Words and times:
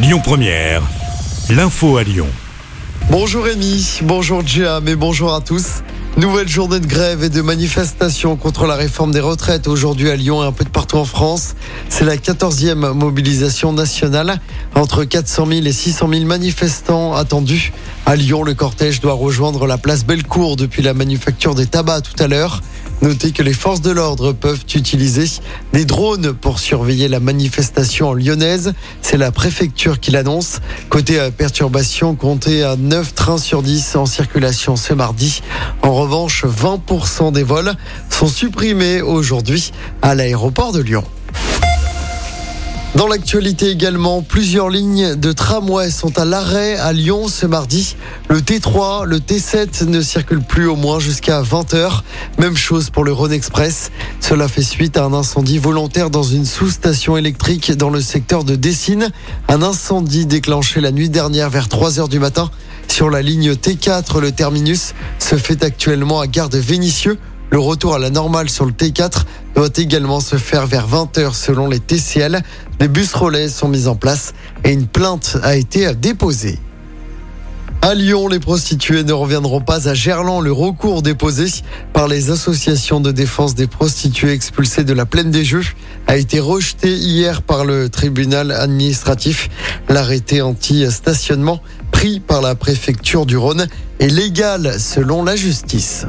Lyon 0.00 0.20
Première, 0.22 0.82
l'info 1.50 1.96
à 1.96 2.04
Lyon. 2.04 2.28
Bonjour 3.10 3.42
Rémi, 3.42 3.98
bonjour 4.02 4.46
Jam 4.46 4.86
et 4.86 4.94
bonjour 4.94 5.34
à 5.34 5.40
tous. 5.40 5.82
Nouvelle 6.16 6.48
journée 6.48 6.78
de 6.78 6.86
grève 6.86 7.24
et 7.24 7.28
de 7.28 7.42
manifestation 7.42 8.36
contre 8.36 8.66
la 8.66 8.76
réforme 8.76 9.10
des 9.10 9.18
retraites 9.18 9.66
aujourd'hui 9.66 10.08
à 10.08 10.14
Lyon 10.14 10.44
et 10.44 10.46
un 10.46 10.52
peu 10.52 10.62
de 10.64 10.68
partout 10.68 10.98
en 10.98 11.04
France. 11.04 11.56
C'est 11.88 12.04
la 12.04 12.16
14e 12.16 12.92
mobilisation 12.92 13.72
nationale. 13.72 14.40
Entre 14.76 15.02
400 15.02 15.46
000 15.46 15.66
et 15.66 15.72
600 15.72 16.08
000 16.12 16.24
manifestants 16.26 17.14
attendus. 17.14 17.72
À 18.06 18.14
Lyon, 18.14 18.44
le 18.44 18.54
cortège 18.54 19.00
doit 19.00 19.14
rejoindre 19.14 19.66
la 19.66 19.78
place 19.78 20.04
Bellecour 20.04 20.54
depuis 20.54 20.82
la 20.82 20.94
manufacture 20.94 21.56
des 21.56 21.66
tabacs 21.66 22.04
tout 22.04 22.22
à 22.22 22.28
l'heure. 22.28 22.62
Notez 23.00 23.30
que 23.30 23.44
les 23.44 23.52
forces 23.52 23.80
de 23.80 23.92
l'ordre 23.92 24.32
peuvent 24.32 24.64
utiliser 24.74 25.24
des 25.72 25.84
drones 25.84 26.32
pour 26.32 26.58
surveiller 26.58 27.06
la 27.06 27.20
manifestation 27.20 28.12
lyonnaise. 28.12 28.74
C'est 29.02 29.16
la 29.16 29.30
préfecture 29.30 30.00
qui 30.00 30.10
l'annonce. 30.10 30.60
Côté 30.88 31.20
euh, 31.20 31.30
perturbation, 31.30 32.16
comptez 32.16 32.64
à 32.64 32.74
9 32.76 33.14
trains 33.14 33.38
sur 33.38 33.62
10 33.62 33.96
en 33.96 34.06
circulation 34.06 34.74
ce 34.74 34.94
mardi. 34.94 35.42
En 35.82 35.94
revanche, 35.94 36.44
20% 36.44 37.32
des 37.32 37.44
vols 37.44 37.74
sont 38.10 38.28
supprimés 38.28 39.00
aujourd'hui 39.00 39.72
à 40.02 40.16
l'aéroport 40.16 40.72
de 40.72 40.80
Lyon. 40.80 41.04
Dans 42.94 43.06
l'actualité 43.06 43.68
également, 43.70 44.22
plusieurs 44.22 44.70
lignes 44.70 45.14
de 45.14 45.30
tramway 45.32 45.90
sont 45.90 46.18
à 46.18 46.24
l'arrêt 46.24 46.76
à 46.78 46.92
Lyon 46.94 47.28
ce 47.28 47.44
mardi. 47.44 47.96
Le 48.28 48.40
T3, 48.40 49.04
le 49.04 49.18
T7 49.18 49.84
ne 49.84 50.00
circulent 50.00 50.42
plus 50.42 50.66
au 50.66 50.74
moins 50.74 50.98
jusqu'à 50.98 51.42
20h. 51.42 52.00
Même 52.38 52.56
chose 52.56 52.88
pour 52.88 53.04
le 53.04 53.12
Rhône 53.12 53.32
Express. 53.32 53.90
Cela 54.20 54.48
fait 54.48 54.62
suite 54.62 54.96
à 54.96 55.04
un 55.04 55.12
incendie 55.12 55.58
volontaire 55.58 56.08
dans 56.08 56.22
une 56.22 56.46
sous-station 56.46 57.18
électrique 57.18 57.72
dans 57.72 57.90
le 57.90 58.00
secteur 58.00 58.42
de 58.42 58.56
Dessine. 58.56 59.10
Un 59.48 59.62
incendie 59.62 60.24
déclenché 60.24 60.80
la 60.80 60.90
nuit 60.90 61.10
dernière 61.10 61.50
vers 61.50 61.68
3h 61.68 62.08
du 62.08 62.18
matin. 62.18 62.50
Sur 62.88 63.10
la 63.10 63.22
ligne 63.22 63.52
T4, 63.52 64.20
le 64.20 64.32
terminus 64.32 64.94
se 65.18 65.36
fait 65.36 65.62
actuellement 65.62 66.20
à 66.20 66.26
gare 66.26 66.48
de 66.48 66.58
Vénissieux. 66.58 67.18
Le 67.50 67.58
retour 67.58 67.94
à 67.94 67.98
la 67.98 68.10
normale 68.10 68.50
sur 68.50 68.64
le 68.66 68.72
T4 68.72 69.22
doit 69.54 69.68
également 69.76 70.20
se 70.20 70.36
faire 70.36 70.66
vers 70.66 70.88
20h 70.88 71.32
selon 71.34 71.68
les 71.68 71.80
TCL. 71.80 72.42
Les 72.80 72.88
bus 72.88 73.14
relais 73.14 73.48
sont 73.48 73.68
mis 73.68 73.86
en 73.86 73.94
place 73.94 74.34
et 74.64 74.72
une 74.72 74.86
plainte 74.86 75.38
a 75.42 75.56
été 75.56 75.94
déposée. 75.94 76.58
À 77.80 77.94
Lyon, 77.94 78.26
les 78.26 78.40
prostituées 78.40 79.04
ne 79.04 79.12
reviendront 79.12 79.60
pas 79.60 79.88
à 79.88 79.94
Gerland. 79.94 80.42
Le 80.42 80.50
recours 80.50 81.00
déposé 81.00 81.46
par 81.92 82.08
les 82.08 82.30
associations 82.30 83.00
de 83.00 83.12
défense 83.12 83.54
des 83.54 83.68
prostituées 83.68 84.32
expulsées 84.32 84.82
de 84.82 84.92
la 84.92 85.06
plaine 85.06 85.30
des 85.30 85.44
Jeux 85.44 85.64
a 86.08 86.16
été 86.16 86.40
rejeté 86.40 86.92
hier 86.92 87.40
par 87.40 87.64
le 87.64 87.88
tribunal 87.88 88.50
administratif. 88.50 89.48
L'arrêté 89.88 90.42
anti-stationnement 90.42 91.62
pris 91.98 92.20
par 92.20 92.42
la 92.42 92.54
préfecture 92.54 93.26
du 93.26 93.36
Rhône 93.36 93.66
est 93.98 94.06
légal 94.06 94.78
selon 94.78 95.24
la 95.24 95.34
justice. 95.34 96.06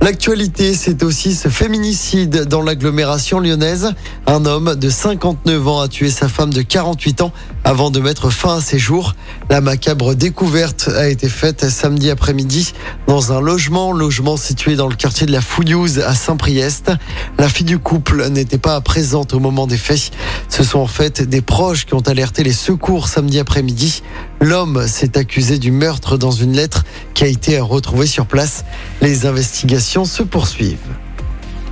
L'actualité, 0.00 0.74
c'est 0.74 1.02
aussi 1.02 1.34
ce 1.34 1.48
féminicide 1.48 2.44
dans 2.44 2.62
l'agglomération 2.62 3.38
lyonnaise. 3.38 3.92
Un 4.26 4.44
homme 4.44 4.74
de 4.74 4.88
59 4.88 5.68
ans 5.68 5.80
a 5.80 5.88
tué 5.88 6.08
sa 6.08 6.28
femme 6.28 6.52
de 6.52 6.62
48 6.62 7.20
ans 7.20 7.32
avant 7.62 7.90
de 7.90 8.00
mettre 8.00 8.30
fin 8.30 8.56
à 8.56 8.60
ses 8.60 8.78
jours. 8.78 9.14
La 9.50 9.60
macabre 9.60 10.14
découverte 10.14 10.88
a 10.88 11.08
été 11.08 11.28
faite 11.28 11.68
samedi 11.68 12.10
après-midi 12.10 12.72
dans 13.06 13.32
un 13.32 13.40
logement, 13.40 13.92
logement 13.92 14.36
situé 14.36 14.76
dans 14.76 14.88
le 14.88 14.94
quartier 14.94 15.26
de 15.26 15.32
la 15.32 15.40
Fouillouse 15.40 15.98
à 15.98 16.14
Saint-Priest. 16.14 16.92
La 17.38 17.48
fille 17.48 17.66
du 17.66 17.78
couple 17.78 18.28
n'était 18.30 18.58
pas 18.58 18.80
présente 18.80 19.34
au 19.34 19.40
moment 19.40 19.66
des 19.66 19.78
faits. 19.78 20.12
Ce 20.48 20.62
sont 20.62 20.78
en 20.78 20.86
fait 20.86 21.22
des 21.22 21.40
proches 21.40 21.86
qui 21.86 21.94
ont 21.94 22.06
alerté 22.06 22.44
les 22.44 22.52
secours 22.52 23.08
samedi 23.08 23.40
après-midi. 23.40 24.02
L'homme 24.40 24.86
s'est 24.86 25.18
accusé 25.18 25.58
du 25.58 25.72
meurtre 25.72 26.16
dans 26.16 26.30
une 26.30 26.52
lettre 26.52 26.84
qui 27.14 27.24
a 27.24 27.26
été 27.26 27.58
retrouvée 27.58 28.06
sur 28.06 28.26
place. 28.26 28.64
Les 29.02 29.26
investigations 29.26 30.04
se 30.04 30.22
poursuivent. 30.22 30.78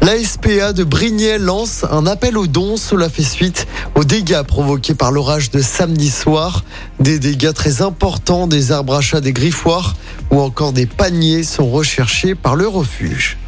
La 0.00 0.18
SPA 0.18 0.72
de 0.72 0.82
Brignais 0.82 1.38
lance 1.38 1.84
un 1.90 2.06
appel 2.06 2.36
aux 2.36 2.46
dons. 2.46 2.76
Cela 2.76 3.08
fait 3.08 3.22
suite 3.22 3.66
aux 3.94 4.04
dégâts 4.04 4.42
provoqués 4.42 4.94
par 4.94 5.12
l'orage 5.12 5.50
de 5.50 5.60
samedi 5.60 6.10
soir. 6.10 6.64
Des 6.98 7.18
dégâts 7.18 7.52
très 7.52 7.82
importants, 7.82 8.46
des 8.46 8.72
arbres 8.72 8.94
à 8.94 9.00
chat, 9.00 9.20
des 9.20 9.32
griffoirs 9.32 9.94
ou 10.30 10.40
encore 10.40 10.72
des 10.72 10.86
paniers 10.86 11.44
sont 11.44 11.68
recherchés 11.68 12.34
par 12.34 12.56
le 12.56 12.66
refuge. 12.66 13.38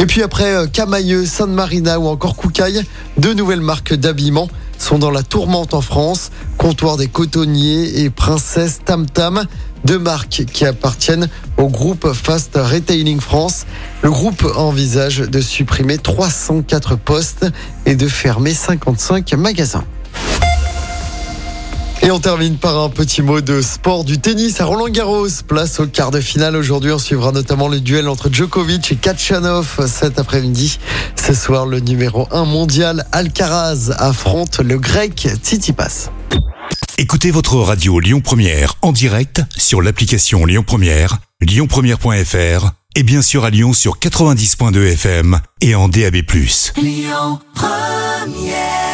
Et 0.00 0.06
puis 0.06 0.22
après 0.22 0.54
euh, 0.54 0.66
Camailleux, 0.66 1.26
Sainte 1.26 1.50
Marina 1.50 2.00
ou 2.00 2.06
encore 2.06 2.34
Koukaï, 2.34 2.82
deux 3.16 3.34
nouvelles 3.34 3.60
marques 3.60 3.94
d'habillement 3.94 4.48
sont 4.84 4.98
dans 4.98 5.10
la 5.10 5.22
tourmente 5.22 5.72
en 5.72 5.80
France. 5.80 6.30
Comptoir 6.58 6.98
des 6.98 7.08
cotonniers 7.08 8.02
et 8.02 8.10
Princesse 8.10 8.80
Tam 8.84 9.06
Tam, 9.06 9.46
deux 9.86 9.98
marques 9.98 10.44
qui 10.52 10.66
appartiennent 10.66 11.30
au 11.56 11.68
groupe 11.68 12.12
Fast 12.12 12.50
Retailing 12.54 13.18
France. 13.18 13.64
Le 14.02 14.10
groupe 14.10 14.44
envisage 14.56 15.20
de 15.20 15.40
supprimer 15.40 15.96
304 15.96 16.96
postes 16.96 17.46
et 17.86 17.96
de 17.96 18.06
fermer 18.06 18.52
55 18.52 19.32
magasins. 19.34 19.84
Et 22.04 22.10
on 22.10 22.20
termine 22.20 22.58
par 22.58 22.78
un 22.78 22.90
petit 22.90 23.22
mot 23.22 23.40
de 23.40 23.62
sport 23.62 24.04
du 24.04 24.18
tennis 24.18 24.60
à 24.60 24.66
Roland 24.66 24.90
Garros. 24.90 25.26
Place 25.48 25.80
au 25.80 25.86
quart 25.86 26.10
de 26.10 26.20
finale 26.20 26.54
aujourd'hui. 26.54 26.92
On 26.92 26.98
suivra 26.98 27.32
notamment 27.32 27.66
le 27.66 27.80
duel 27.80 28.10
entre 28.10 28.30
Djokovic 28.30 28.92
et 28.92 28.96
Kachanov 28.96 29.86
cet 29.86 30.18
après-midi. 30.18 30.78
Ce 31.16 31.32
soir, 31.32 31.64
le 31.64 31.80
numéro 31.80 32.28
1 32.30 32.44
mondial 32.44 33.06
Alcaraz 33.10 33.90
affronte 33.96 34.58
le 34.58 34.78
grec 34.78 35.26
Tsitsipas. 35.42 36.10
Écoutez 36.98 37.30
votre 37.30 37.56
radio 37.56 37.98
Lyon 38.00 38.20
Première 38.20 38.74
en 38.82 38.92
direct 38.92 39.40
sur 39.56 39.80
l'application 39.80 40.44
Lyon 40.44 40.62
Première, 40.62 41.20
lyonpremière.fr 41.40 42.70
et 42.96 43.02
bien 43.02 43.22
sûr 43.22 43.46
à 43.46 43.50
Lyon 43.50 43.72
sur 43.72 43.98
90.2 43.98 44.92
FM 44.92 45.40
et 45.62 45.74
en 45.74 45.88
DAB+. 45.88 46.16
Lyon 46.76 47.40
Première 47.54 48.93